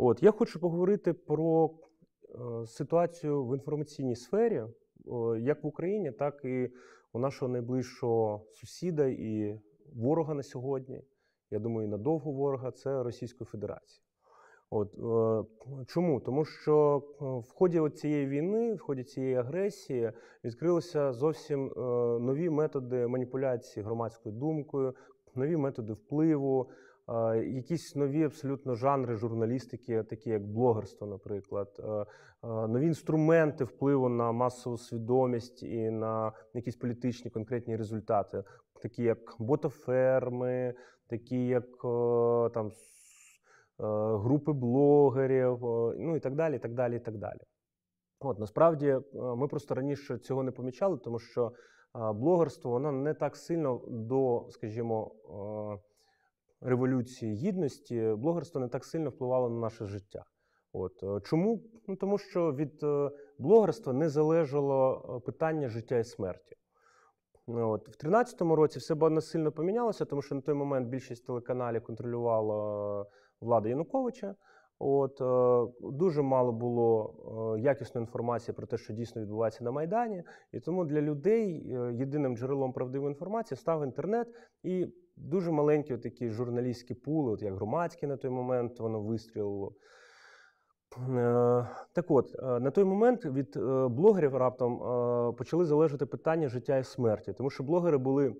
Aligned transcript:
От 0.00 0.22
я 0.22 0.30
хочу 0.30 0.60
поговорити 0.60 1.12
про 1.12 1.70
е, 1.70 2.66
ситуацію 2.66 3.44
в 3.44 3.54
інформаційній 3.54 4.16
сфері, 4.16 4.64
як 5.38 5.64
в 5.64 5.66
Україні, 5.66 6.12
так 6.12 6.44
і 6.44 6.70
у 7.12 7.18
нашого 7.18 7.52
найближчого 7.52 8.46
сусіда 8.52 9.06
і 9.06 9.60
ворога 9.94 10.34
на 10.34 10.42
сьогодні. 10.42 11.02
Я 11.50 11.58
думаю, 11.58 11.88
надовго 11.88 12.32
ворога 12.32 12.70
це 12.70 13.02
Російської 13.02 13.46
Федерації. 13.46 14.04
От 14.70 14.94
е, 14.94 15.84
чому? 15.86 16.20
Тому 16.20 16.44
що 16.44 17.02
е, 17.20 17.24
в 17.24 17.52
ході 17.54 17.90
цієї 17.90 18.26
війни, 18.26 18.74
в 18.74 18.80
ході 18.80 19.04
цієї 19.04 19.34
агресії, 19.34 20.12
відкрилися 20.44 21.12
зовсім 21.12 21.72
нові 22.20 22.50
методи 22.50 23.06
маніпуляції 23.06 23.84
громадською 23.84 24.34
думкою, 24.34 24.94
нові 25.34 25.56
методи 25.56 25.92
впливу, 25.92 26.70
якісь 27.44 27.96
нові 27.96 28.24
абсолютно 28.24 28.74
жанри 28.74 29.16
журналістики, 29.16 30.02
такі 30.02 30.30
як 30.30 30.46
блогерство, 30.46 31.06
наприклад, 31.06 31.68
нові 32.42 32.86
інструменти 32.86 33.64
впливу 33.64 34.08
на 34.08 34.32
масову 34.32 34.78
свідомість 34.78 35.62
і 35.62 35.90
на 35.90 36.32
якісь 36.54 36.76
політичні 36.76 37.30
конкретні 37.30 37.76
результати, 37.76 38.44
такі 38.82 39.02
як 39.02 39.18
ботоферми, 39.38 40.74
такі 41.06 41.46
як 41.46 41.66
там. 42.54 42.66
е, 42.66 42.72
Групи 44.18 44.52
блогерів, 44.52 45.58
ну 45.98 46.16
і 46.16 46.20
так 46.20 46.34
далі. 46.34 46.56
і 46.56 46.58
так 46.58 46.74
далі, 46.74 46.96
і 46.96 47.00
так 47.00 47.18
далі. 47.18 47.40
От 48.20 48.38
насправді 48.38 48.86
е, 48.86 49.02
ми 49.14 49.48
просто 49.48 49.74
раніше 49.74 50.18
цього 50.18 50.42
не 50.42 50.50
помічали, 50.50 50.98
тому 50.98 51.18
що 51.18 51.46
е, 51.46 52.12
блогерство 52.12 52.70
воно 52.70 52.92
не 52.92 53.14
так 53.14 53.36
сильно 53.36 53.80
до, 53.88 54.46
скажімо, 54.50 55.12
революції 56.60 57.34
гідності, 57.34 58.14
блогерство 58.16 58.60
не 58.60 58.68
так 58.68 58.84
сильно 58.84 59.10
впливало 59.10 59.48
на 59.48 59.60
наше 59.60 59.86
життя. 59.86 60.24
От 60.72 61.02
е, 61.02 61.20
чому? 61.24 61.62
Ну 61.86 61.96
тому 61.96 62.18
що 62.18 62.52
від 62.52 62.82
е, 62.82 63.10
блогерства 63.38 63.92
не 63.92 64.08
залежало 64.08 65.04
е, 65.16 65.26
питання 65.26 65.68
життя 65.68 65.98
і 65.98 66.04
смерті. 66.04 66.56
Ну, 67.46 67.70
От. 67.70 67.80
В 67.80 67.84
2013 67.84 68.40
році 68.40 68.78
все 68.78 68.94
багато 68.94 69.20
сильно 69.20 69.52
помінялося, 69.52 70.04
тому 70.04 70.22
що 70.22 70.34
на 70.34 70.40
той 70.40 70.54
момент 70.54 70.88
більшість 70.88 71.26
телеканалів 71.26 71.84
контролювала 71.84 73.06
влада 73.40 73.68
Януковича. 73.68 74.34
От, 74.78 75.20
е, 75.20 75.72
дуже 75.80 76.22
мало 76.22 76.52
було 76.52 77.14
е, 77.56 77.60
якісної 77.60 78.02
інформації 78.02 78.54
про 78.54 78.66
те, 78.66 78.76
що 78.76 78.92
дійсно 78.92 79.22
відбувається 79.22 79.64
на 79.64 79.70
Майдані. 79.70 80.22
І 80.52 80.60
тому 80.60 80.84
для 80.84 81.00
людей 81.00 81.72
е, 81.72 81.94
єдиним 81.94 82.36
джерелом 82.36 82.72
правдивої 82.72 83.10
інформації 83.10 83.58
став 83.58 83.84
інтернет 83.84 84.28
і 84.62 84.86
дуже 85.16 85.50
маленькі 85.50 85.96
такі 85.96 86.30
журналістські 86.30 86.94
пули, 86.94 87.32
от 87.32 87.42
як 87.42 87.54
громадські 87.54 88.06
на 88.06 88.16
той 88.16 88.30
момент 88.30 88.80
воно 88.80 89.00
вистрілило. 89.00 89.72
Так 91.92 92.04
от, 92.08 92.34
на 92.42 92.70
той 92.70 92.84
момент 92.84 93.24
від 93.24 93.58
блогерів 93.90 94.36
раптом 94.36 94.78
почали 95.36 95.64
залежати 95.64 96.06
питання 96.06 96.48
життя 96.48 96.78
і 96.78 96.84
смерті, 96.84 97.32
тому 97.32 97.50
що 97.50 97.64
блогери 97.64 97.98
були 97.98 98.36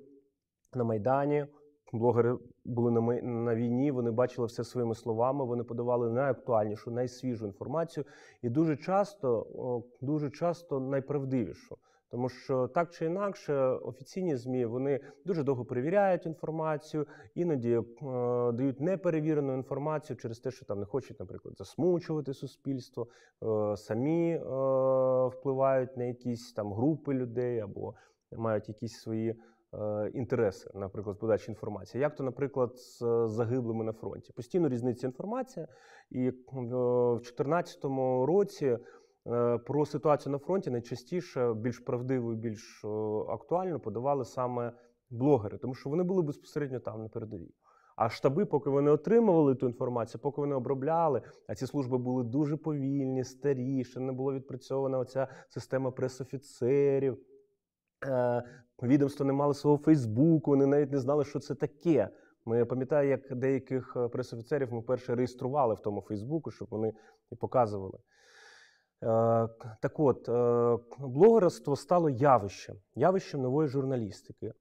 на 0.74 0.84
Майдані, 0.84 1.46
блогери 1.92 2.38
були 2.64 2.90
на, 2.90 3.00
май- 3.00 3.22
на 3.22 3.54
війні, 3.54 3.90
вони 3.90 4.10
бачили 4.10 4.46
все 4.46 4.64
своїми 4.64 4.94
словами, 4.94 5.44
вони 5.44 5.64
подавали 5.64 6.10
найактуальнішу, 6.10 6.90
найсвіжу 6.90 7.46
інформацію 7.46 8.04
і 8.42 8.48
дуже 8.48 8.76
часто, 8.76 9.46
дуже 10.00 10.30
часто 10.30 10.80
найправдивішу. 10.80 11.76
Тому 12.10 12.28
що 12.28 12.68
так 12.68 12.90
чи 12.90 13.04
інакше, 13.04 13.54
офіційні 13.62 14.36
ЗМІ 14.36 14.64
вони 14.64 15.00
дуже 15.24 15.42
довго 15.42 15.64
перевіряють 15.64 16.26
інформацію, 16.26 17.06
іноді 17.34 17.72
е, 17.72 17.82
дають 18.52 18.80
неперевірену 18.80 19.54
інформацію 19.54 20.16
через 20.16 20.38
те, 20.38 20.50
що 20.50 20.64
там 20.64 20.80
не 20.80 20.86
хочуть, 20.86 21.20
наприклад, 21.20 21.54
засмучувати 21.58 22.34
суспільство, 22.34 23.06
е, 23.42 23.76
самі 23.76 24.30
е, 24.30 24.40
впливають 25.26 25.96
на 25.96 26.04
якісь 26.04 26.52
там 26.52 26.72
групи 26.72 27.14
людей 27.14 27.60
або 27.60 27.94
мають 28.36 28.68
якісь 28.68 29.00
свої 29.00 29.34
інтереси, 30.14 30.70
наприклад, 30.74 31.16
з 31.16 31.18
подачі 31.18 31.50
інформації. 31.50 32.00
Як 32.00 32.14
то, 32.14 32.24
наприклад, 32.24 32.78
з 32.78 33.02
е, 33.02 33.28
загиблими 33.28 33.84
на 33.84 33.92
фронті. 33.92 34.32
Постійно 34.32 34.68
різниця 34.68 35.06
інформація. 35.06 35.68
І 36.10 36.26
е, 36.26 36.32
в 36.52 37.16
2014 37.16 37.84
році 38.26 38.78
е, 39.26 39.58
про 39.58 39.86
ситуацію 39.86 40.32
на 40.32 40.38
фронті 40.38 40.70
найчастіше 40.70 41.54
більш 41.54 41.78
правдиво 41.78 42.32
і 42.32 42.36
більш 42.36 42.84
е, 42.84 42.88
актуально 43.28 43.80
подавали 43.80 44.24
саме 44.24 44.72
блогери, 45.10 45.58
тому 45.58 45.74
що 45.74 45.90
вони 45.90 46.02
були 46.02 46.22
безпосередньо 46.22 46.80
там 46.80 47.02
на 47.02 47.08
передовій. 47.08 47.54
А 47.96 48.08
штаби, 48.08 48.44
поки 48.46 48.70
вони 48.70 48.90
отримували 48.90 49.54
ту 49.54 49.66
інформацію, 49.66 50.20
поки 50.20 50.40
вони 50.40 50.54
обробляли, 50.54 51.22
а 51.46 51.54
ці 51.54 51.66
служби 51.66 51.98
були 51.98 52.24
дуже 52.24 52.56
повільні, 52.56 53.24
старі, 53.24 53.84
ще 53.84 54.00
не 54.00 54.12
було 54.12 54.32
відпрацьована 54.32 54.98
оця 54.98 55.28
система 55.48 55.90
пресофіцерів. 55.90 57.18
Відомства 58.82 59.26
не 59.26 59.32
мали 59.32 59.54
свого 59.54 59.78
Фейсбуку, 59.78 60.50
вони 60.50 60.66
навіть 60.66 60.92
не 60.92 60.98
знали, 60.98 61.24
що 61.24 61.38
це 61.38 61.54
таке. 61.54 62.08
Ми 62.44 62.58
я 62.58 62.66
пам'ятаю, 62.66 63.08
як 63.08 63.34
деяких 63.34 63.96
е, 63.96 64.08
пресофіцерів 64.08 64.72
ми 64.72 64.82
перше 64.82 65.14
реєстрували 65.14 65.74
в 65.74 65.80
тому 65.80 66.00
Фейсбуку, 66.00 66.50
щоб 66.50 66.68
вони 66.70 66.92
і 67.32 67.34
показували. 67.34 67.98
Е, 67.98 69.48
Так 69.80 70.00
от, 70.00 70.28
е, 70.28 70.78
блогерство 70.98 71.76
стало 71.76 72.10
явищем, 72.10 72.76
явищем 72.94 73.42
нової 73.42 73.68
журналістики. 73.68 74.52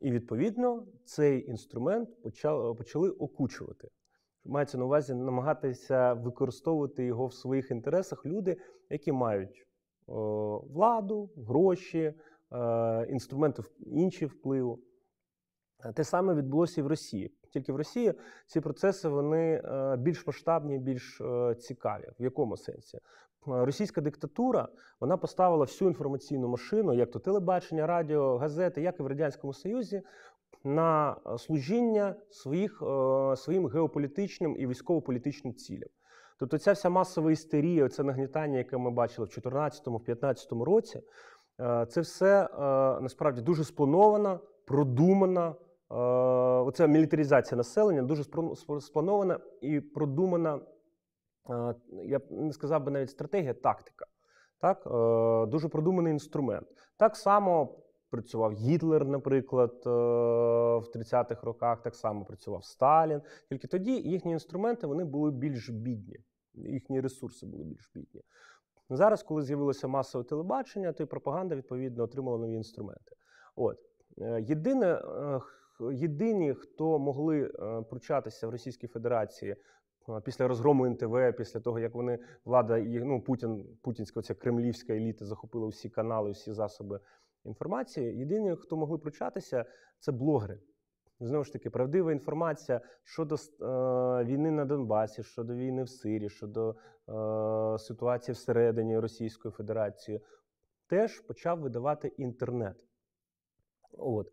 І 0.00 0.10
відповідно 0.10 0.86
цей 1.04 1.50
інструмент 1.50 2.22
почали, 2.76 3.10
окучувати. 3.10 3.88
Мається 4.44 4.78
на 4.78 4.84
увазі 4.84 5.14
намагатися 5.14 6.12
використовувати 6.12 7.04
його 7.04 7.26
в 7.26 7.34
своїх 7.34 7.70
інтересах 7.70 8.26
люди, 8.26 8.56
які 8.90 9.12
мають 9.12 9.66
владу, 10.06 11.30
гроші, 11.36 12.14
інструменти 13.10 13.62
в- 13.62 13.70
інші 13.86 14.26
впливу. 14.26 14.78
Е, 15.84 15.92
Те 15.92 16.04
саме 16.04 16.34
відбулося 16.34 16.80
і 16.80 16.84
в 16.84 16.86
Росії. 16.86 17.34
Тільки 17.52 17.72
в 17.72 17.76
Росії 17.76 18.14
ці 18.46 18.60
процеси 18.60 19.08
вони 19.08 19.62
е, 19.64 19.96
більш 19.96 20.26
масштабні, 20.26 20.78
більш 20.78 21.20
е, 21.20 21.54
цікаві. 21.54 22.08
В 22.20 22.22
якому 22.24 22.56
сенсі? 22.56 22.96
Е, 22.96 23.00
Російська 23.46 24.00
диктатура 24.00 24.68
вона 25.00 25.16
поставила 25.16 25.64
всю 25.64 25.88
інформаційну 25.88 26.48
машину, 26.48 26.94
як 26.94 27.10
то 27.10 27.18
телебачення, 27.18 27.86
радіо, 27.86 28.38
газети, 28.38 28.82
як 28.82 29.00
і 29.00 29.02
в 29.02 29.06
Радянському 29.06 29.52
Союзі, 29.52 30.02
на 30.64 31.16
е, 31.26 31.38
служіння 31.38 32.14
своїх, 32.30 32.82
е, 32.82 33.36
своїм 33.36 33.66
геополітичним 33.66 34.56
і 34.58 34.66
військово-політичним 34.66 35.54
цілям. 35.54 35.88
Тобто 36.38 36.58
ця 36.58 36.72
вся 36.72 36.88
масова 36.90 37.32
істерія, 37.32 37.88
це 37.88 38.02
нагнітання, 38.02 38.58
яке 38.58 38.76
ми 38.78 38.90
бачили 38.90 39.26
в 39.26 39.30
2014-2015 39.30 40.64
році, 40.64 40.98
е, 40.98 41.02
це 41.88 42.00
все 42.00 42.44
е, 42.44 42.48
насправді 43.00 43.40
дуже 43.40 43.64
спланована, 43.64 44.40
продумана. 44.66 45.54
е, 45.90 45.94
Оця 46.64 46.86
мілітаризація 46.86 47.56
населення 47.56 48.02
дуже 48.02 48.24
спланована 48.80 49.40
і 49.60 49.80
продумана, 49.80 50.60
е, 51.50 51.74
я 52.04 52.20
не 52.30 52.52
сказав 52.52 52.84
би 52.84 52.90
навіть 52.90 53.10
стратегія, 53.10 53.54
тактика. 53.54 54.06
Так? 54.60 54.86
Е, 54.86 55.46
Дуже 55.50 55.68
продуманий 55.68 56.12
інструмент. 56.12 56.66
Так 56.96 57.16
само 57.16 57.78
працював 58.10 58.52
Гітлер, 58.52 59.04
наприклад, 59.06 59.82
е, 59.86 59.90
в 60.78 60.84
30-х 60.94 61.42
роках, 61.42 61.82
так 61.82 61.94
само 61.94 62.24
працював 62.24 62.64
Сталін. 62.64 63.22
Тільки 63.48 63.66
тоді 63.68 63.92
їхні 63.92 64.32
інструменти 64.32 64.86
вони 64.86 65.04
були 65.04 65.30
більш 65.30 65.70
бідні, 65.70 66.16
їхні 66.54 67.00
ресурси 67.00 67.46
були 67.46 67.64
більш 67.64 67.90
бідні. 67.94 68.22
Зараз, 68.90 69.22
коли 69.22 69.42
з'явилося 69.42 69.88
масове 69.88 70.24
телебачення, 70.24 70.92
то 70.92 71.02
і 71.02 71.06
пропаганда 71.06 71.56
відповідно 71.56 72.04
отримала 72.04 72.38
нові 72.38 72.54
інструменти. 72.54 73.16
От 73.56 73.78
Е, 74.20 74.44
єдине, 74.48 74.86
е, 74.86 75.40
єдині, 75.92 76.54
хто 76.54 76.98
могли 76.98 77.42
е, 77.42 77.82
пручатися 77.82 78.46
в 78.46 78.50
Російській 78.50 78.86
Федерації. 78.86 79.56
Після 80.24 80.48
розгрому 80.48 80.86
НТВ, 80.86 81.32
після 81.36 81.60
того 81.60 81.78
як 81.78 81.94
вони 81.94 82.18
влада 82.44 82.78
і 82.78 83.00
ну 83.00 83.20
Путін, 83.20 83.78
путінська 83.82 84.22
ця 84.22 84.34
кремлівська 84.34 84.92
еліта 84.92 85.24
захопила 85.24 85.66
всі 85.66 85.88
канали, 85.88 86.30
всі 86.30 86.52
засоби 86.52 87.00
інформації. 87.44 88.18
Єдині, 88.18 88.56
хто 88.56 88.76
могли 88.76 88.98
пручатися, 88.98 89.64
це 89.98 90.12
блогери. 90.12 90.58
Знову 91.20 91.44
ж 91.44 91.52
таки, 91.52 91.70
правдива 91.70 92.12
інформація 92.12 92.80
щодо 93.04 93.34
е, 93.34 93.38
війни 94.24 94.50
на 94.50 94.64
Донбасі, 94.64 95.22
щодо 95.22 95.54
війни 95.54 95.82
в 95.82 95.88
Сирії, 95.88 96.28
щодо 96.28 96.70
е, 96.70 97.78
ситуації 97.78 98.32
всередині 98.32 98.98
Російської 98.98 99.52
Федерації, 99.52 100.20
теж 100.86 101.20
почав 101.20 101.60
видавати 101.60 102.08
інтернет. 102.08 102.76
От. 103.92 104.30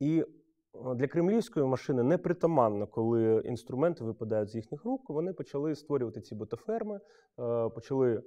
І 0.00 0.20
е, 0.20 0.94
для 0.94 1.06
кремлівської 1.06 1.66
машини 1.66 2.02
непритаманно, 2.02 2.86
коли 2.86 3.42
інструменти 3.44 4.04
випадають 4.04 4.48
з 4.48 4.54
їхніх 4.54 4.84
рук, 4.84 5.10
вони 5.10 5.32
почали 5.32 5.74
створювати 5.74 6.20
ці 6.20 6.34
ботоферми, 6.34 6.96
е, 6.96 7.00
почали 7.68 8.16
е, 8.16 8.22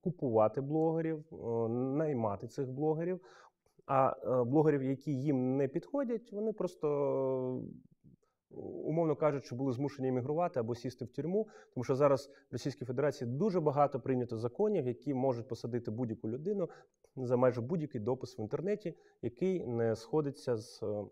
купувати 0.00 0.60
блогерів, 0.60 1.24
наймати 1.70 2.48
цих 2.48 2.70
блогерів. 2.70 3.20
А 3.86 4.08
е, 4.08 4.44
блогерів, 4.44 4.82
які 4.82 5.12
їм 5.12 5.56
не 5.56 5.68
підходять, 5.68 6.32
вони 6.32 6.52
просто 6.52 7.62
умовно 8.84 9.16
кажучи, 9.16 9.54
були 9.54 9.72
змушені 9.72 10.08
емігрувати 10.08 10.60
або 10.60 10.74
сісти 10.74 11.04
в 11.04 11.08
тюрму, 11.08 11.48
тому 11.74 11.84
що 11.84 11.96
зараз 11.96 12.26
в 12.26 12.52
Російській 12.52 12.84
Федерації 12.84 13.30
дуже 13.30 13.60
багато 13.60 14.00
прийнято 14.00 14.36
законів, 14.36 14.86
які 14.86 15.14
можуть 15.14 15.48
посадити 15.48 15.90
будь-яку 15.90 16.28
людину 16.28 16.68
за 17.16 17.36
майже 17.36 17.60
будь-який 17.60 18.00
допис 18.00 18.38
в 18.38 18.40
інтернеті, 18.40 18.94
який 19.22 19.66
не 19.66 19.96
сходиться 19.96 20.56
з, 20.56 20.82
е, 20.82 21.04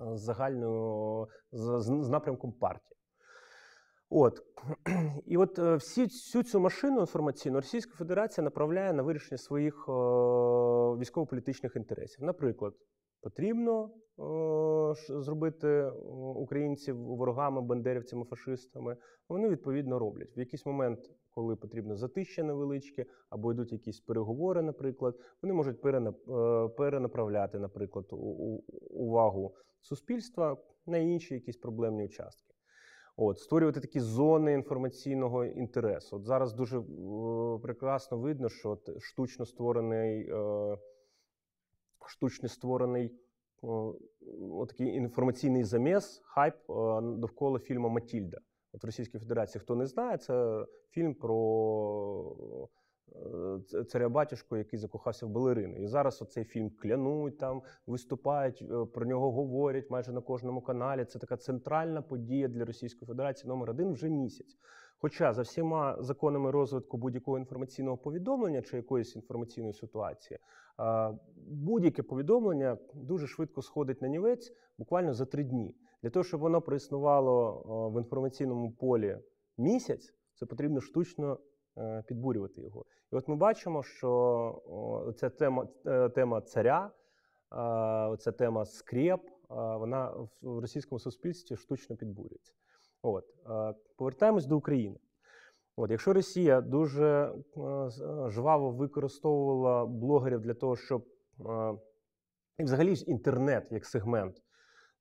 з 0.00 0.20
загальною 0.20 1.28
з, 1.52 1.80
з 1.80 2.08
напрямком 2.08 2.52
партії. 2.52 2.91
От 4.14 4.42
і 5.26 5.36
от 5.36 5.58
е, 5.58 5.74
всі 5.74 6.04
всю 6.04 6.44
цю 6.44 6.60
машину 6.60 7.00
інформаційну 7.00 7.56
Російська 7.56 7.94
Федерація 7.94 8.44
направляє 8.44 8.92
на 8.92 9.02
вирішення 9.02 9.38
своїх 9.38 9.74
е, 9.88 9.92
військово-політичних 11.00 11.76
інтересів. 11.76 12.24
Наприклад, 12.24 12.74
потрібно 13.20 13.84
е, 13.84 15.20
зробити 15.20 15.90
українців 16.36 16.96
ворогами, 16.96 17.62
бандерівцями, 17.62 18.24
фашистами. 18.24 18.96
Вони 19.28 19.48
відповідно 19.48 19.98
роблять 19.98 20.36
в 20.36 20.38
якийсь 20.38 20.66
момент, 20.66 21.10
коли 21.30 21.56
потрібно 21.56 21.96
затища 21.96 22.42
невеличке, 22.42 23.06
або 23.30 23.52
йдуть 23.52 23.72
якісь 23.72 24.00
переговори, 24.00 24.62
наприклад, 24.62 25.14
вони 25.42 25.54
можуть 25.54 25.80
перенаправляти, 26.76 27.58
наприклад, 27.58 28.06
увагу 28.90 29.54
суспільства 29.80 30.56
на 30.86 30.98
інші 30.98 31.34
якісь 31.34 31.56
проблемні 31.56 32.04
участки. 32.04 32.51
От, 33.16 33.38
Створювати 33.38 33.80
такі 33.80 34.00
зони 34.00 34.52
інформаційного 34.52 35.44
інтересу. 35.44 36.16
От 36.16 36.24
Зараз 36.24 36.52
дуже 36.52 36.78
е, 36.78 36.82
прекрасно 37.62 38.18
видно, 38.18 38.48
що 38.48 38.78
штучно 39.00 39.46
створений 39.46 40.30
е, 40.30 40.78
штучно 42.06 42.48
створений 42.48 43.14
е, 43.64 44.66
такий 44.68 44.86
інформаційний 44.86 45.64
заміс, 45.64 46.20
хайп 46.24 46.54
е, 46.54 47.00
довкола 47.02 47.58
фільму 47.58 47.88
Матільда. 47.88 48.38
От 48.72 48.84
Російській 48.84 49.18
Федерації, 49.18 49.60
хто 49.60 49.74
не 49.76 49.86
знає, 49.86 50.18
це 50.18 50.66
фільм 50.90 51.14
про 51.14 51.36
царя 53.88 54.08
батюшку, 54.08 54.56
який 54.56 54.78
закохався 54.78 55.26
в 55.26 55.28
балерину. 55.28 55.76
І 55.76 55.86
зараз 55.86 56.22
оцей 56.22 56.44
фільм 56.44 56.70
клянуть 56.70 57.38
там, 57.38 57.62
виступають, 57.86 58.62
е, 58.62 58.84
про 58.84 59.06
нього 59.06 59.32
говорять 59.32 59.90
майже 59.90 60.12
на 60.12 60.20
кожному 60.20 60.60
каналі. 60.60 61.04
Це 61.04 61.18
така 61.18 61.36
центральна 61.36 62.02
подія 62.02 62.48
для 62.48 62.64
Російської 62.64 63.06
Федерації 63.06 63.48
номер 63.48 63.70
один 63.70 63.92
вже 63.92 64.08
місяць. 64.08 64.56
Хоча 64.98 65.32
за 65.32 65.42
всіма 65.42 65.96
законами 66.00 66.50
розвитку 66.50 66.96
будь-якого 66.96 67.38
інформаційного 67.38 67.96
повідомлення 67.96 68.62
чи 68.62 68.76
якоїсь 68.76 69.16
інформаційної 69.16 69.74
ситуації, 69.74 70.38
будь-яке 71.46 72.02
повідомлення 72.02 72.78
дуже 72.94 73.26
швидко 73.26 73.62
сходить 73.62 74.02
на 74.02 74.08
нівець 74.08 74.52
буквально 74.78 75.14
за 75.14 75.24
три 75.24 75.44
дні. 75.44 75.76
Для 76.02 76.10
того, 76.10 76.24
щоб 76.24 76.40
воно 76.40 76.60
проіснувало 76.60 77.90
в 77.94 77.98
інформаційному 77.98 78.72
полі 78.72 79.18
місяць, 79.58 80.14
це 80.34 80.46
потрібно 80.46 80.80
штучно 80.80 81.38
підбурювати 82.06 82.62
його. 82.62 82.84
І 83.12 83.16
от 83.16 83.28
ми 83.28 83.36
бачимо, 83.36 83.82
що 83.82 85.14
ця 85.16 85.30
тема 85.30 85.68
е, 85.86 86.08
тема 86.08 86.40
царя, 86.40 86.90
ця 88.18 88.32
тема 88.32 88.64
скреп, 88.64 89.20
вона 89.48 90.10
в 90.42 90.58
російському 90.58 90.98
суспільстві 90.98 91.56
штучно 91.56 91.96
підбурюється. 91.96 92.52
От. 93.02 93.24
Повертаємось 93.96 94.46
до 94.46 94.56
України. 94.56 94.98
От, 95.76 95.90
Якщо 95.90 96.12
Росія 96.12 96.60
дуже 96.60 97.34
е, 97.56 97.90
жваво 98.28 98.70
використовувала 98.70 99.86
блогерів 99.86 100.40
для 100.40 100.54
того, 100.54 100.76
щоб 100.76 101.04
і 102.58 102.64
взагалі 102.64 102.94
інтернет 103.06 103.68
як 103.70 103.86
сегмент 103.86 104.42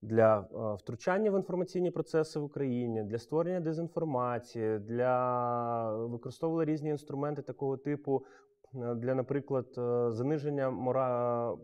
для 0.01 0.39
е, 0.39 0.75
втручання 0.75 1.31
в 1.31 1.35
інформаційні 1.35 1.91
процеси 1.91 2.39
в 2.39 2.43
Україні, 2.43 3.03
для 3.03 3.17
створення 3.17 3.59
дезінформації, 3.59 4.79
для 4.79 5.95
використовували 5.95 6.65
різні 6.65 6.89
інструменти 6.89 7.41
такого 7.41 7.77
типу, 7.77 8.25
е, 8.75 8.95
для, 8.95 9.15
наприклад, 9.15 9.67
е, 9.77 10.11
заниження 10.11 10.69
мора... 10.69 11.55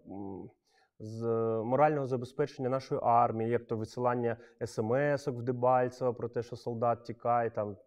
з 0.99 1.23
морального 1.63 2.07
забезпечення 2.07 2.69
нашої 2.69 3.01
армії, 3.03 3.51
як 3.51 3.65
то 3.67 3.77
висилання 3.77 4.37
смс-ок 4.65 5.35
в 5.35 5.41
Дебальцево 5.41 6.13
про 6.13 6.29
те, 6.29 6.43
що 6.43 6.55
солдат 6.55 7.03
тікає 7.03 7.49
там. 7.49 7.77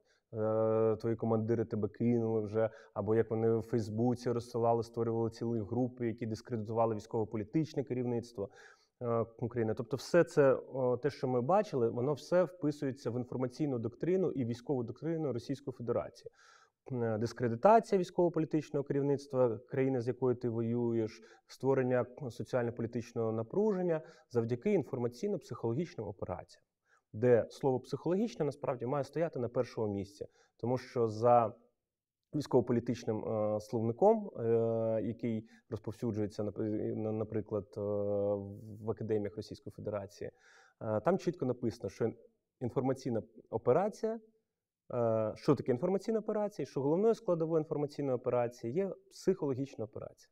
Твої 1.00 1.16
командири 1.16 1.64
тебе 1.64 1.88
кинули 1.88 2.40
вже, 2.40 2.70
або 2.94 3.14
як 3.14 3.30
вони 3.30 3.56
в 3.56 3.62
Фейсбуці 3.62 4.30
розсилали, 4.30 4.82
створювали 4.82 5.30
цілі 5.30 5.60
групи, 5.60 6.06
які 6.06 6.26
дискредитували 6.26 6.94
військово-політичне 6.94 7.84
керівництво. 7.84 8.48
Е, 9.02 9.24
України. 9.38 9.74
Тобто, 9.74 9.96
все 9.96 10.24
це 10.24 10.56
те, 11.02 11.10
що 11.10 11.28
ми 11.28 11.40
бачили, 11.40 11.88
воно 11.88 12.12
все 12.12 12.44
вписується 12.44 13.10
в 13.10 13.16
інформаційну 13.16 13.78
доктрину 13.78 14.30
і 14.30 14.44
військову 14.44 14.82
доктрину 14.82 15.32
Російської 15.32 15.72
Федерації. 15.72 16.30
Е, 16.92 17.18
дискредитація 17.18 17.98
військово-політичного 17.98 18.84
керівництва 18.84 19.58
країни, 19.58 20.00
з 20.00 20.08
якою 20.08 20.34
ти 20.34 20.48
воюєш, 20.48 21.22
створення 21.46 22.06
соціально-політичного 22.30 23.32
напруження 23.32 24.00
завдяки 24.30 24.78
інформаційно-психологічним 24.78 26.08
операціям, 26.08 26.62
де 27.12 27.46
слово 27.50 27.80
психологічне 27.80 28.44
насправді 28.44 28.86
має 28.86 29.04
стояти 29.04 29.38
на 29.38 29.48
першому 29.48 29.94
місці, 29.94 30.26
тому 30.56 30.78
що 30.78 31.08
за 31.08 31.54
військово-політичним 32.34 33.24
е, 33.24 33.60
словником, 33.60 34.30
е, 34.36 34.42
який 35.04 35.48
розповсюджується, 35.70 36.42
наприклад, 36.96 37.66
е, 37.76 37.80
в 38.84 38.90
академіях 38.90 39.36
Російської 39.36 39.72
Федерації, 39.72 40.30
там 41.04 41.18
чітко 41.18 41.46
написано, 41.46 41.90
що 41.90 42.12
інформаційна 42.60 43.22
операція. 43.50 44.20
Що 45.34 45.54
таке 45.54 45.72
інформаційна 45.72 46.18
операція? 46.18 46.66
Що 46.66 46.80
головною 46.80 47.14
складовою 47.14 47.60
інформаційної 47.60 48.16
операції 48.16 48.72
є 48.72 48.94
психологічна 49.10 49.84
операція. 49.84 50.30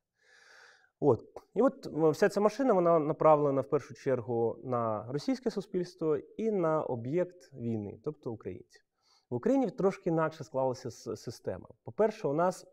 От. 1.01 1.25
І 1.55 1.63
от 1.63 1.87
вся 1.87 2.29
ця 2.29 2.41
машина 2.41 2.73
вона 2.73 2.99
направлена 2.99 3.61
в 3.61 3.69
першу 3.69 3.95
чергу 3.95 4.57
на 4.65 5.13
російське 5.13 5.51
суспільство 5.51 6.17
і 6.17 6.51
на 6.51 6.83
об'єкт 6.83 7.53
війни, 7.53 8.01
тобто 8.05 8.33
українців. 8.33 8.83
В 9.31 9.35
Україні 9.35 9.71
трошки 9.71 10.11
інакше 10.11 10.45
склалася 10.45 10.91
система. 11.17 11.67
По-перше, 11.85 12.29
у 12.29 12.33
нас 12.33 12.67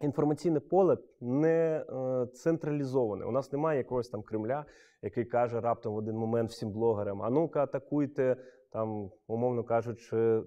інформаційне 0.00 0.60
поле 0.60 0.98
не 1.20 1.84
е, 1.88 2.26
централізоване. 2.26 3.24
У 3.24 3.30
нас 3.30 3.52
немає 3.52 3.78
якогось 3.78 4.08
там 4.08 4.22
Кремля, 4.22 4.64
який 5.02 5.24
каже 5.24 5.60
раптом 5.60 5.94
в 5.94 5.96
один 5.96 6.16
момент 6.16 6.50
всім 6.50 6.70
блогерам: 6.70 7.22
а 7.22 7.30
ну-ка, 7.30 7.62
атакуйте, 7.62 8.36
там, 8.70 9.10
умовно 9.26 9.64
кажучи, 9.64 10.16
е, 10.16 10.42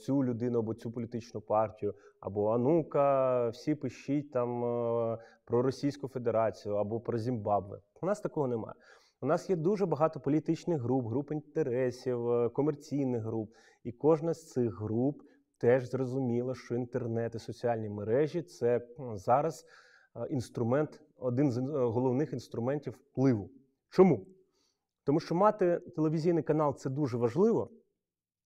цю 0.00 0.24
людину 0.24 0.58
або 0.58 0.74
цю 0.74 0.90
політичну 0.90 1.40
партію, 1.40 1.94
або 2.20 2.50
а 2.50 2.58
ну-ка, 2.58 3.48
всі 3.48 3.74
пишіть 3.74 4.32
там 4.32 4.64
е, 4.64 5.18
про 5.44 5.62
Російську 5.62 6.08
Федерацію 6.08 6.74
або 6.74 7.00
про 7.00 7.18
Зімбабве. 7.18 7.80
У 8.02 8.06
нас 8.06 8.20
такого 8.20 8.48
немає. 8.48 8.74
У 9.20 9.26
нас 9.26 9.50
є 9.50 9.56
дуже 9.56 9.86
багато 9.86 10.20
політичних 10.20 10.82
груп, 10.82 11.06
груп 11.06 11.32
інтересів, 11.32 12.30
е, 12.30 12.48
комерційних 12.48 13.22
груп. 13.22 13.54
І 13.84 13.92
кожна 13.92 14.34
з 14.34 14.50
цих 14.50 14.80
груп 14.80 15.22
теж 15.58 15.90
зрозуміла, 15.90 16.54
що 16.54 16.74
інтернет 16.74 17.34
і 17.34 17.38
соціальні 17.38 17.88
мережі 17.88 18.42
це 18.42 18.86
зараз 19.14 19.66
е, 20.16 20.26
інструмент, 20.30 21.02
один 21.16 21.52
з 21.52 21.58
е, 21.58 21.60
головних 21.62 22.32
інструментів 22.32 22.92
впливу. 22.92 23.50
Чому? 23.90 24.26
Тому 25.04 25.20
що 25.20 25.34
мати 25.34 25.80
телевізійний 25.96 26.42
канал 26.42 26.76
це 26.76 26.90
дуже 26.90 27.16
важливо. 27.16 27.70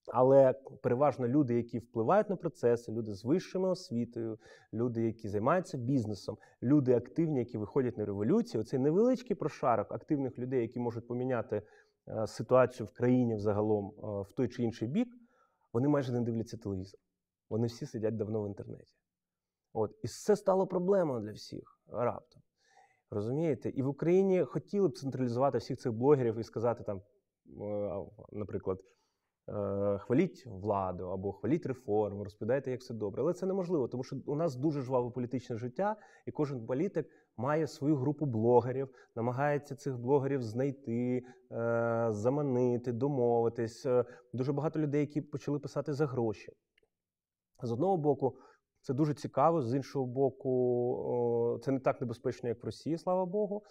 Але 0.09 0.53
переважно 0.83 1.29
люди, 1.29 1.55
які 1.55 1.79
впливають 1.79 2.31
на 2.31 2.37
процеси, 2.37 2.93
люди 2.93 3.15
з 3.15 3.25
вищими 3.25 3.69
освітою, 3.69 4.39
люди, 4.73 5.03
які 5.03 5.29
займаються 5.29 5.79
бізнесом, 5.79 6.39
люди 6.63 6.95
активні, 6.95 7.39
які 7.39 7.59
виходять 7.59 7.99
на 7.99 8.05
революцію. 8.05 8.61
Оцей 8.61 8.79
невеличкий 8.79 9.37
прошарок 9.37 9.93
активних 9.93 10.39
людей, 10.39 10.63
які 10.63 10.79
можуть 10.79 11.09
поміняти 11.09 11.63
е, 12.09 12.27
ситуацію 12.27 12.87
в 12.87 12.93
країні 12.93 13.35
взагалом 13.35 13.87
е, 13.87 14.01
в 14.23 14.33
той 14.33 14.49
чи 14.49 14.63
інший 14.63 14.89
бік, 14.89 15.09
вони 15.73 15.89
майже 15.89 16.13
не 16.13 16.21
дивляться 16.21 16.57
телевізор. 16.57 17.01
Вони 17.51 17.67
всі 17.67 17.87
сидять 17.87 18.17
давно 18.17 18.43
в 18.43 18.47
інтернеті. 18.47 18.95
От. 19.73 19.99
І 20.03 20.09
це 20.09 20.37
стало 20.37 20.67
проблемою 20.67 21.21
для 21.21 21.33
всіх 21.33 21.81
раптом. 21.89 22.43
Розумієте? 23.11 23.69
І 23.69 23.83
в 23.83 23.89
Україні 23.89 24.45
хотіли 24.45 24.89
б 24.89 24.99
централізувати 24.99 25.59
всіх 25.59 25.79
цих 25.79 25.93
блогерів 25.93 26.39
і 26.39 26.45
сказати 26.45 26.85
там, 26.85 27.03
е, 27.61 28.07
наприклад. 28.33 28.81
Е, 29.49 29.99
хваліть 29.99 30.47
владу 30.47 31.05
або 31.05 31.33
хваліть 31.33 31.67
реформу, 31.67 32.25
розповідайте, 32.25 32.71
як 32.71 32.81
все 32.81 32.95
добре. 32.95 33.23
Але 33.23 33.33
це 33.33 33.47
неможливо, 33.47 33.89
тому 33.89 34.05
що 34.05 34.17
у 34.27 34.37
нас 34.37 34.57
дуже 34.57 34.81
жваве 34.81 35.11
політичне 35.11 35.57
життя, 35.57 35.97
і 36.27 36.31
кожен 36.31 36.67
політик 36.67 37.11
має 37.37 37.67
свою 37.67 37.97
групу 37.97 38.27
блогерів, 38.27 38.89
намагається 39.17 39.75
цих 39.75 39.99
блогерів 39.99 40.43
знайти, 40.43 41.25
е, 41.53 42.07
заманити, 42.11 42.93
домовитись. 42.93 43.87
Е, 43.87 44.05
дуже 44.33 44.53
багато 44.53 44.79
людей, 44.79 45.01
які 45.01 45.21
почали 45.21 45.59
писати 45.59 45.93
за 45.93 46.07
гроші. 46.07 46.53
З 47.63 47.73
одного 47.73 47.97
боку, 47.97 48.39
це 48.81 48.95
дуже 48.95 49.15
цікаво, 49.15 49.63
з 49.63 49.75
іншого 49.75 50.07
боку, 50.07 51.61
це 51.65 51.73
не 51.73 51.81
так 51.81 52.01
небезпечно, 52.01 52.49
як 52.49 52.63
в 52.63 52.67
Росії, 52.67 52.99
слава 52.99 53.27
Богу. 53.27 53.63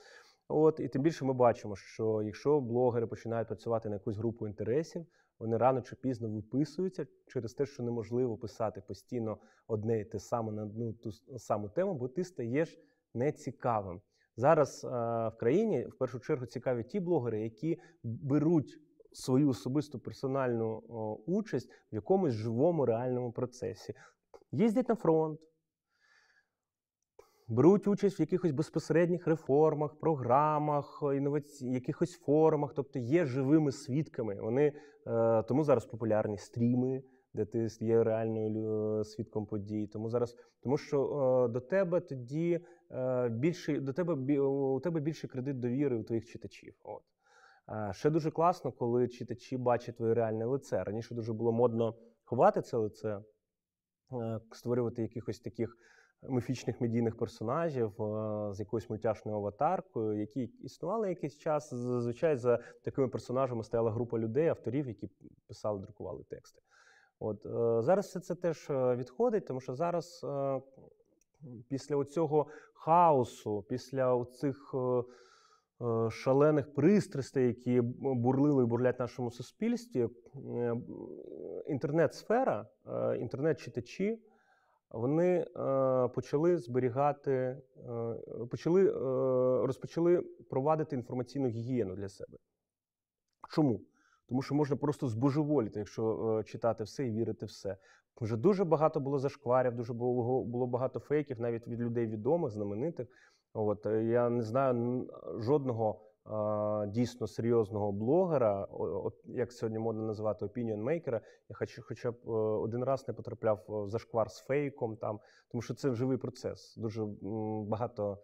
От, 0.47 0.79
і 0.79 0.87
тим 0.87 1.01
більше 1.01 1.25
ми 1.25 1.33
бачимо, 1.33 1.75
що 1.75 2.21
якщо 2.21 2.61
блогери 2.61 3.07
починають 3.07 3.47
працювати 3.47 3.89
на 3.89 3.95
якусь 3.95 4.17
групу 4.17 4.47
інтересів, 4.47 5.05
вони 5.41 5.57
рано 5.57 5.81
чи 5.81 5.95
пізно 5.95 6.29
виписуються 6.29 7.07
через 7.27 7.53
те, 7.53 7.65
що 7.65 7.83
неможливо 7.83 8.37
писати 8.37 8.81
постійно 8.87 9.37
одне 9.67 9.99
і 9.99 10.05
те 10.05 10.19
саме 10.19 10.51
на 10.51 10.63
одну 10.63 10.93
ту 10.93 11.11
саму 11.37 11.69
тему, 11.69 11.93
бо 11.93 12.07
ти 12.07 12.23
стаєш 12.23 12.79
нецікавим. 13.13 14.01
Зараз 14.37 14.83
е, 14.83 14.87
в 15.27 15.33
країні 15.39 15.85
в 15.85 15.97
першу 15.97 16.19
чергу 16.19 16.45
цікаві 16.45 16.83
ті 16.83 16.99
блогери, 16.99 17.41
які 17.41 17.79
беруть 18.03 18.79
свою 19.11 19.49
особисту 19.49 19.99
персональну 19.99 20.77
участь 21.25 21.69
в 21.91 21.95
якомусь 21.95 22.33
живому 22.33 22.85
реальному 22.85 23.31
процесі. 23.31 23.93
Їздять 24.51 24.89
на 24.89 24.95
фронт, 24.95 25.39
беруть 27.51 27.87
участь 27.87 28.19
в 28.19 28.21
якихось 28.21 28.51
безпосередніх 28.51 29.27
реформах, 29.27 29.95
програмах, 29.95 31.03
інноваці... 31.15 31.67
якихось 31.67 32.17
форумах, 32.17 32.73
тобто 32.75 32.99
є 32.99 33.25
живими 33.25 33.71
свідками. 33.71 34.41
Вони 34.41 34.73
е, 35.07 35.43
тому 35.43 35.63
зараз 35.63 35.85
популярні 35.85 36.37
стріми, 36.37 37.03
де 37.33 37.45
ти 37.45 37.67
є 37.79 38.03
реальною 38.03 39.03
свідком 39.03 39.45
подій. 39.45 39.87
Тому 39.87 40.09
зараз, 40.09 40.35
тому 40.63 40.77
що 40.77 41.03
е, 41.49 41.53
до 41.53 41.59
тебе 41.59 41.99
тоді 41.99 42.59
е, 42.91 43.29
більше 43.29 43.79
до 43.79 43.93
тебе 43.93 44.39
у 44.39 44.79
тебе 44.79 44.99
більший 44.99 45.29
кредит 45.29 45.59
довіри 45.59 45.97
у 45.97 46.03
твоїх 46.03 46.25
читачів. 46.25 46.73
От. 46.83 47.03
Е, 47.69 47.93
Ще 47.93 48.09
дуже 48.09 48.31
класно, 48.31 48.71
коли 48.71 49.07
читачі 49.07 49.57
бачать 49.57 49.97
твоє 49.97 50.13
реальне 50.13 50.45
лице. 50.45 50.83
Раніше 50.83 51.15
дуже 51.15 51.33
було 51.33 51.51
модно 51.51 51.95
ховати 52.23 52.61
це 52.61 52.77
лице, 52.77 53.19
е, 54.13 54.39
створювати 54.51 55.01
якихось 55.01 55.39
таких 55.39 55.77
міфічних 56.29 56.81
медійних 56.81 57.17
персонажів 57.17 58.01
е, 58.01 58.53
з 58.53 58.59
якоюсь 58.59 58.89
мультяшною 58.89 59.37
аватаркою, 59.37 60.19
які 60.19 60.41
існували 60.41 61.09
якийсь 61.09 61.37
час. 61.37 61.73
Зазвичай 61.73 62.35
за 62.35 62.59
такими 62.83 63.07
персонажами 63.07 63.63
стояла 63.63 63.91
група 63.91 64.19
людей, 64.19 64.47
авторів, 64.47 64.87
які 64.87 65.09
писали, 65.47 65.79
друкували 65.79 66.23
тексти. 66.23 66.61
От 67.21 67.45
е, 67.45 67.81
зараз 67.81 68.05
все 68.05 68.19
це 68.19 68.35
теж 68.35 68.69
е, 68.69 68.95
відходить, 68.95 69.45
тому 69.45 69.61
що 69.61 69.75
зараз 69.75 70.25
після 71.69 72.03
цього 72.03 72.47
хаосу, 72.73 73.65
після 73.69 74.15
оцих 74.15 74.75
е, 74.75 76.09
шалених 76.09 76.73
пристрастей, 76.73 77.47
які 77.47 77.81
бурлили 77.81 78.63
і 78.63 78.65
бурлять 78.65 78.99
в 78.99 79.01
нашому 79.01 79.31
суспільстві, 79.31 80.09
інтернет-сфера, 81.67 82.67
інтернет-читачі, 83.19 84.19
вони 84.91 85.37
е, 85.37 85.45
почали 86.07 86.57
зберігати, 86.57 87.31
е, 87.31 87.57
почали, 88.49 88.87
е, 88.87 88.93
розпочали 89.67 90.21
провадити 90.49 90.95
інформаційну 90.95 91.47
гігієну 91.47 91.95
для 91.95 92.09
себе. 92.09 92.37
Чому? 93.49 93.81
Тому 94.29 94.41
що 94.41 94.55
можна 94.55 94.75
просто 94.75 95.07
збожеволіти, 95.07 95.79
якщо 95.79 96.43
читати 96.45 96.83
все 96.83 97.07
і 97.07 97.11
вірити 97.11 97.45
все. 97.45 97.77
Вже 98.21 98.37
дуже 98.37 98.63
багато 98.65 98.99
було 98.99 99.19
зашкварів, 99.19 99.75
дуже 99.75 99.93
було, 99.93 100.43
було 100.43 100.67
багато 100.67 100.99
фейків, 100.99 101.41
навіть 101.41 101.67
від 101.67 101.81
людей 101.81 102.07
відомих, 102.07 102.51
знаменитих. 102.51 103.07
От 103.53 103.85
я 103.85 104.29
не 104.29 104.43
знаю 104.43 105.07
жодного 105.37 106.10
дійсно 106.87 107.27
серйозного 107.27 107.91
блогера, 107.91 108.67
як 109.25 109.51
сьогодні 109.51 109.79
модно 109.79 110.01
називати 110.01 110.45
maker, 110.45 111.21
я 111.49 111.55
хочу, 111.55 111.81
хоча 111.81 112.11
б 112.11 112.15
е, 112.27 112.31
один 112.31 112.83
раз 112.83 113.07
не 113.07 113.13
потрапляв 113.13 113.65
в 113.67 113.89
зашквар 113.89 114.31
з 114.31 114.39
фейком, 114.39 114.97
там, 114.97 115.19
тому 115.51 115.61
що 115.61 115.73
це 115.73 115.93
живий 115.93 116.17
процес, 116.17 116.75
дуже 116.77 117.05
багато 117.67 118.17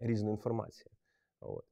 різної 0.00 0.32
інформації. 0.32 0.92
От. 1.40 1.64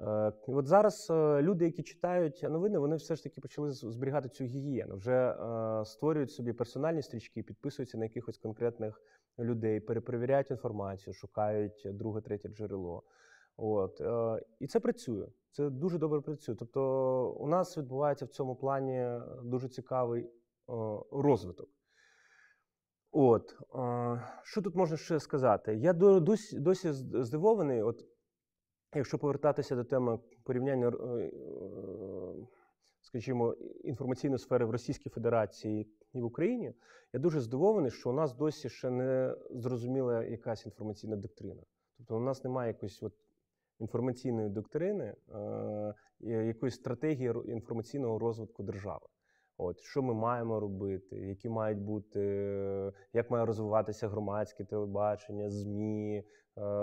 Е, 0.00 0.32
От 0.46 0.66
зараз 0.66 1.08
е, 1.10 1.42
люди, 1.42 1.64
які 1.64 1.82
читають 1.82 2.42
новини, 2.42 2.78
вони 2.78 2.96
все 2.96 3.16
ж 3.16 3.22
таки 3.22 3.40
почали 3.40 3.70
зберігати 3.70 4.28
цю 4.28 4.44
гігієну. 4.44 4.96
Вже 4.96 5.12
е, 5.12 5.84
створюють 5.84 6.30
собі 6.32 6.52
персональні 6.52 7.02
стрічки, 7.02 7.42
підписуються 7.42 7.98
на 7.98 8.04
якихось 8.04 8.38
конкретних 8.38 9.02
людей, 9.38 9.80
перепровіряють 9.80 10.50
інформацію, 10.50 11.14
шукають 11.14 11.82
друге, 11.84 12.20
третє 12.20 12.48
джерело. 12.48 13.02
От. 13.56 14.00
е, 14.00 14.44
І 14.60 14.66
це 14.66 14.80
працює. 14.80 15.28
Це 15.50 15.70
дуже 15.70 15.98
добре 15.98 16.20
працює. 16.20 16.54
Тобто 16.54 17.30
у 17.30 17.46
нас 17.46 17.78
відбувається 17.78 18.24
в 18.24 18.28
цьому 18.28 18.56
плані 18.56 19.20
дуже 19.42 19.68
цікавий 19.68 20.22
е, 20.24 20.30
розвиток. 21.12 21.68
От, 23.18 23.56
е, 23.74 24.22
що 24.42 24.62
тут 24.62 24.74
можна 24.74 24.96
ще 24.96 25.20
сказати? 25.20 25.76
Я 25.76 25.92
досі, 25.92 26.60
досі 26.60 26.92
здивований, 26.92 27.82
от, 27.82 28.04
якщо 28.94 29.18
повертатися 29.18 29.76
до 29.76 29.84
теми 29.84 30.18
порівняння, 30.44 30.88
е, 30.88 30.92
е, 30.92 31.30
скажімо, 33.00 33.52
інформаційної 33.84 34.38
сфери 34.38 34.64
в 34.64 34.70
Російській 34.70 35.10
Федерації 35.10 35.90
і 36.12 36.20
в 36.20 36.24
Україні, 36.24 36.74
я 37.12 37.20
дуже 37.20 37.40
здивований, 37.40 37.90
що 37.90 38.10
у 38.10 38.12
нас 38.12 38.34
досі 38.34 38.68
ще 38.68 38.90
не 38.90 39.36
зрозуміла 39.50 40.24
якась 40.24 40.66
інформаційна 40.66 41.16
доктрина. 41.16 41.62
Тобто 41.96 42.16
у 42.16 42.20
нас 42.20 42.44
немає 42.44 42.68
якоїсь 42.68 43.02
от 43.02 43.12
інформаційної 43.80 44.48
доктрини, 44.48 45.14
е, 45.34 45.94
якоїсь 46.20 46.74
стратегії 46.74 47.32
інформаційного 47.46 48.18
розвитку 48.18 48.62
держави. 48.62 49.06
От 49.58 49.80
що 49.80 50.02
ми 50.02 50.14
маємо 50.14 50.60
робити, 50.60 51.16
які 51.16 51.48
мають 51.48 51.78
бути, 51.78 52.20
як 53.12 53.30
має 53.30 53.46
розвиватися 53.46 54.08
громадське 54.08 54.64
телебачення, 54.64 55.50
ЗМІ, 55.50 56.16
е, 56.16 56.24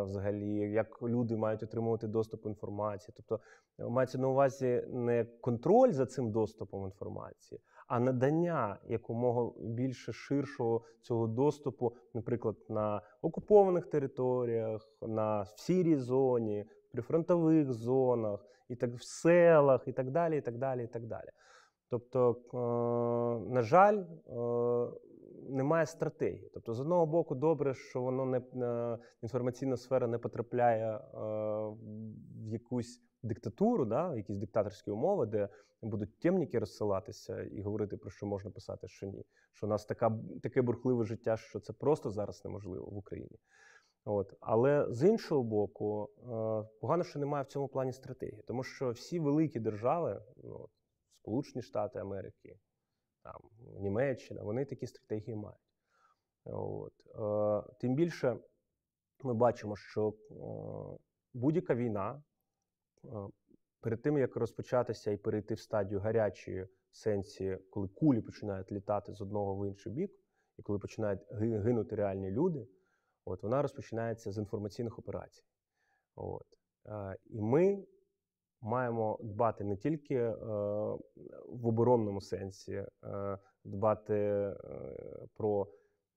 взагалі, 0.04 0.72
як 0.72 1.02
люди 1.02 1.38
мають 1.38 1.64
отримувати 1.64 2.08
доступ 2.08 2.44
до 2.44 2.50
інформації. 2.50 3.14
Тобто 3.18 3.40
е, 3.80 3.90
мається 3.90 4.18
на 4.18 4.28
увазі 4.28 4.84
не 4.88 5.26
контроль 5.42 5.92
за 5.92 6.06
цим 6.06 6.32
доступом 6.32 6.86
інформації, 6.86 7.62
а 7.88 8.00
надання 8.00 8.78
якомога 8.88 9.52
більше 9.60 10.14
ширшого 10.14 10.86
цього 11.02 11.28
доступу, 11.28 11.96
наприклад, 12.14 12.56
на 12.70 13.02
окупованих 13.22 13.86
територіях, 13.86 14.90
на 15.02 15.42
в 15.42 15.60
сірій 15.60 15.96
зоні, 15.96 16.66
прифронтових 16.94 17.74
зонах, 17.74 18.46
і 18.70 18.76
так 18.76 18.94
в 18.94 19.04
селах, 19.04 19.88
і 19.88 19.92
так 19.92 20.12
далі, 20.12 20.38
і 20.38 20.42
так 20.42 20.58
далі, 20.58 20.84
і 20.84 20.88
так 20.88 21.08
далі. 21.08 21.30
Тобто, 21.90 22.42
е, 22.54 23.54
на 23.54 23.62
жаль, 23.62 23.98
е, 23.98 24.06
немає 25.50 25.86
стратегії. 25.86 26.52
Тобто, 26.54 26.74
з 26.74 26.80
одного 26.80 27.06
боку, 27.06 27.36
добре, 27.36 27.74
що 27.74 28.02
воно 28.02 28.26
не 28.26 28.38
е, 28.38 28.98
інформаційна 29.22 29.78
сфера 29.78 30.08
не 30.08 30.18
потрапляє 30.18 31.00
в 31.14 32.52
якусь 32.52 33.02
диктатуру, 33.24 33.86
да, 33.86 34.10
в 34.10 34.18
якісь 34.18 34.38
диктаторські 34.38 34.92
умови, 34.92 35.26
де 35.26 35.50
будуть 35.82 36.20
темніки 36.20 36.60
розсилатися 36.60 37.42
і 37.42 37.62
говорити 37.62 37.98
про 37.98 38.10
що 38.10 38.26
можна 38.26 38.52
писати, 38.52 38.88
що 38.88 39.06
ні. 39.08 39.26
Що 39.54 39.66
у 39.66 39.70
нас 39.70 39.86
така, 39.86 40.20
таке 40.44 40.62
бурхливе 40.62 41.06
життя, 41.06 41.38
що 41.38 41.60
це 41.60 41.74
просто 41.74 42.10
зараз 42.10 42.46
неможливо 42.46 42.86
в 42.86 42.98
Україні. 42.98 43.40
От. 44.06 44.34
Але 44.40 44.88
з 44.90 45.10
іншого 45.10 45.44
боку, 45.44 46.10
е, 46.18 46.24
погано, 46.82 47.04
що 47.04 47.20
немає 47.20 47.44
в 47.44 47.48
цьому 47.48 47.68
плані 47.68 47.94
стратегії, 47.94 48.44
тому 48.48 48.64
що 48.64 48.92
всі 48.92 49.20
великі 49.20 49.60
держави, 49.60 50.22
ну, 50.44 50.70
Сполучені 51.22 51.62
Штати 51.62 52.00
Америки, 52.00 52.60
там, 53.24 53.42
Німеччина, 53.80 54.44
вони 54.44 54.66
такі 54.66 54.88
стратегії 54.88 55.36
мають. 55.36 55.58
От. 56.46 56.94
Е, 57.08 57.74
тим 57.80 57.96
більше 57.96 58.38
ми 59.24 59.34
бачимо, 59.34 59.76
що 59.76 60.10
е, 60.10 60.34
будь-яка 61.34 61.76
війна 61.76 62.24
перед 63.80 64.02
тим, 64.02 64.18
як 64.18 64.36
розпочатися 64.36 65.12
і 65.12 65.18
перейти 65.18 65.54
в 65.54 65.60
стадію 65.60 66.00
гарячої 66.00 66.68
сенсі, 66.92 67.58
коли 67.70 67.88
кулі 67.88 68.22
починають 68.22 68.72
літати 68.72 69.14
з 69.14 69.22
одного 69.22 69.56
в 69.56 69.68
інший 69.68 69.94
бік, 69.94 70.12
і 70.58 70.62
коли 70.62 70.80
починають 70.80 71.22
гинути 71.32 71.96
реальні 71.96 72.32
люди, 72.32 72.68
от, 73.26 73.44
вона 73.44 73.62
розпочинається 73.62 74.32
з 74.32 74.38
інформаційних 74.38 75.00
операцій. 75.00 75.44
От. 76.16 76.46
І 77.26 77.42
ми 77.42 77.86
маємо 78.62 79.20
дбати 79.22 79.64
не 79.64 79.78
тільки 79.78 80.16
е, 80.16 80.36
в 81.48 81.68
оборонному 81.68 82.22
сенсі, 82.22 82.74
е, 83.04 83.38
дбати 83.64 84.16
е, 84.16 84.56
про 85.34 85.68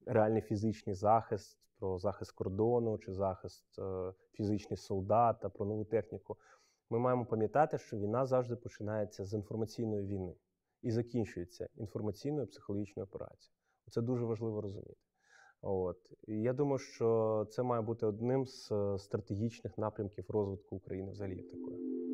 реальний 0.06 0.42
фізичний 0.42 0.94
захист, 0.94 1.58
про 1.78 1.98
захист 1.98 2.32
кордону 2.32 2.98
чи 2.98 3.12
захист 3.12 3.78
е, 3.78 4.12
фізичний 4.32 4.76
солдата, 4.76 5.48
про 5.48 5.66
нову 5.66 5.84
техніку. 5.84 6.36
Ми 6.90 6.98
маємо 6.98 7.26
пам'ятати, 7.26 7.78
що 7.78 7.96
війна 7.96 8.26
завжди 8.26 8.56
починається 8.56 9.24
з 9.24 9.34
інформаційної 9.34 10.06
війни 10.06 10.34
і 10.82 10.90
закінчується 10.90 11.68
інформаційною 11.76 12.46
психологічною 12.46 13.04
операцією. 13.04 13.56
Це 13.90 14.02
дуже 14.02 14.24
важливо 14.24 14.60
розуміти. 14.60 15.05
От. 15.62 16.12
Я 16.26 16.52
думаю, 16.52 16.78
що 16.78 17.46
це 17.50 17.62
має 17.62 17.82
бути 17.82 18.06
одним 18.06 18.46
з 18.46 18.72
е, 18.72 18.98
стратегічних 18.98 19.78
напрямків 19.78 20.24
розвитку 20.28 20.76
України 20.76 21.10
взагалі 21.10 21.36
як 21.36 21.50
такої. 21.50 22.05